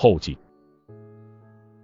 [0.00, 0.38] 后记。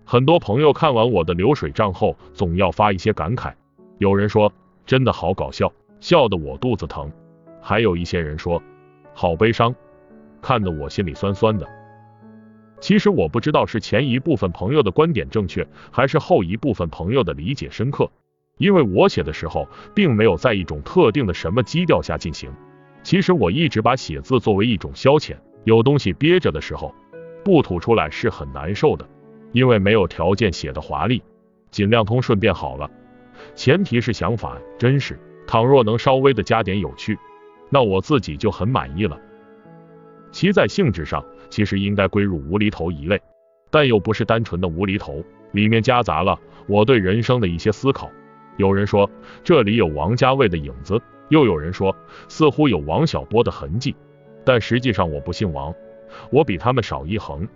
[0.06, 3.52] 很多朋友看完我的流水账后，总要发一些感慨。
[3.98, 4.50] 有人说
[4.86, 7.10] 真的好搞笑，笑得我肚子疼；
[7.60, 8.62] 还有一些人说
[9.12, 9.74] 好悲伤，
[10.40, 11.68] 看得我心里酸酸的。
[12.80, 18.10] 其实我不知道是前一部分朋友的观点正确，还是后一部分朋友的理解深刻，
[18.56, 22.50] 因为我写的时候并没有在一种特定的什么基调下进行。
[23.02, 26.94] 其实我一直把写字作为一种消遣，有东西憋着的时候，
[27.46, 29.08] 不吐出来是很难受的。
[29.52, 31.22] 因为没有条件写的华丽，
[31.70, 32.90] 尽量通顺便好了。
[33.54, 37.16] 前提是想法真实，倘若能稍微的加点有趣，
[37.70, 39.16] 那我自己就很满意了。
[40.32, 43.22] 其在性质上，其实应该归入无厘头一类，
[43.70, 45.22] 但又不是单纯的无厘头，
[45.52, 46.36] 里面夹杂了
[46.66, 48.10] 我对人生的一些思考。
[48.56, 49.08] 有人说
[49.44, 51.96] 这里有王家卫的影子，又有人说
[52.28, 53.94] 似乎有王小波的痕迹，
[54.44, 55.72] 但实际上我不姓王，
[56.30, 57.46] 我比他们少一横。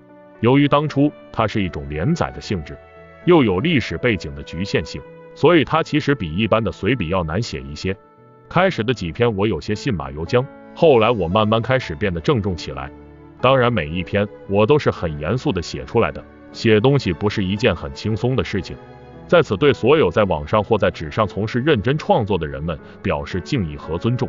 [0.40, 2.76] 由于当初它是一种连载的性质，
[3.24, 5.00] 又有历史背景的局限性，
[5.34, 7.94] 所以它其实比一般的随笔要难写一些。
[8.48, 10.44] 开始的几篇我有些信马由缰，
[10.74, 12.90] 后来我慢慢开始变得郑重起来。
[13.40, 18.76] 当然每一篇我都是很严肃的写出来的，写东西不是一件很轻松的事情。
[19.26, 24.28] 在此对所有在网上或在纸上从事认真创作的人们表示敬意和尊重。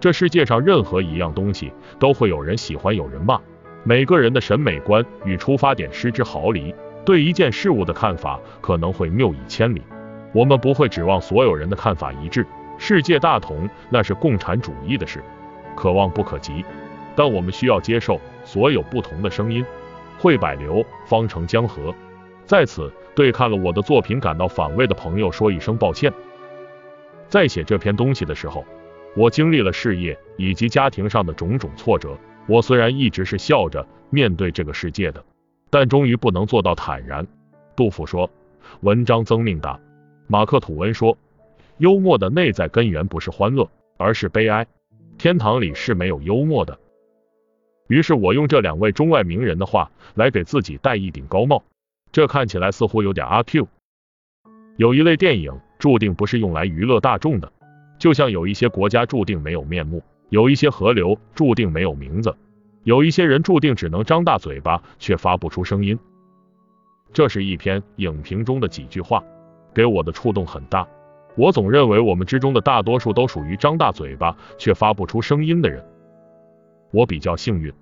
[0.00, 3.38] 这世界上任何一样东西都会有人喜欢，有人骂。
[3.84, 9.82] 每个人的审美观与出发点失之毫厘，对一件事物的看法可能会谬以千里。
[10.32, 12.46] 我们不会指望所有人的看法一致，
[12.78, 15.22] 世界大同那是共产主义的事，
[15.76, 16.64] 可望不可及。
[17.14, 19.64] 但我们需要接受所有不同的声音，
[20.18, 21.94] 会百流方成江河。
[22.46, 26.10] 在此，对看了我的作品感到反胃的朋友说一声抱歉。
[27.28, 28.64] 在写这篇东西的时候，
[29.16, 32.16] 我经历了事业以及家庭上的种种挫折。
[32.46, 35.24] 我虽然一直是笑着面对这个世界的，
[35.68, 37.26] 但终于不能做到坦然。
[37.76, 38.30] 杜甫说
[38.82, 39.78] ：“文章增命大。”
[40.26, 41.16] 马克吐温说
[41.78, 44.66] ：“幽默的内在根源不是欢乐，而是悲哀。
[45.18, 46.78] 天堂里是没有幽默的。”
[47.88, 51.62] 于是我用这两位中外名人的话来给自己戴一顶高帽。
[52.12, 53.68] 这看起来似乎有点阿 Q。
[54.76, 57.52] 有一类电影注定不是用来娱乐大众的，
[58.00, 60.02] 就像有一些国家注定没有面目。
[60.30, 62.34] 有一些河流注定没有名字，
[62.84, 65.98] 有一些人注定只能张大嘴巴却发不出声音。
[67.12, 69.22] 这是一篇影评中的几句话，
[69.74, 70.86] 给我的触动很大。
[71.36, 75.84] 我总认为我们之中的大多数都属于张大嘴巴却发不出声音的人。
[76.92, 77.72] 我比较幸运，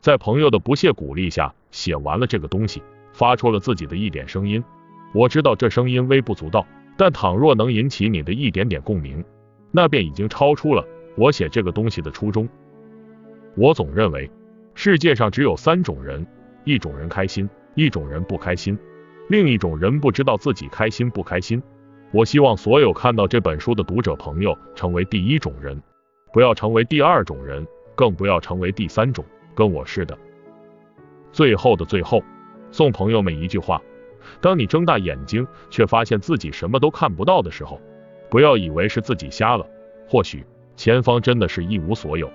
[0.00, 4.64] 在朋友的不懈鼓励下写完了这个东西，发出了自己的一点声音。
[5.12, 6.66] 我知道这声音微不足道，
[6.96, 9.22] 但倘若能引起你的一点点共鸣，
[9.78, 10.84] 那便已经超出了。
[11.16, 12.48] 我写这个东西的初衷，
[13.54, 14.28] 我总认为
[14.74, 16.26] 世界上只有三种人：
[16.64, 18.76] 一种人开心，一种人不开心，
[19.28, 21.62] 另一种人不知道自己开心不开心。
[22.10, 25.80] 我希望所有看到这本书的读者朋友成为第一种人，
[26.32, 27.64] 不要成为第二种人，
[27.94, 29.24] 更不要成为第三种，
[29.54, 30.18] 跟我似的。
[31.30, 32.20] 最后的最后，
[32.72, 33.80] 送朋友们一句话：
[34.40, 37.80] 当你睁大眼睛却发现自己什么都看不到的时候，
[38.30, 39.66] 不要以为是自己瞎了，
[40.08, 40.44] 或许。
[40.76, 42.30] 前方真的是一无所有。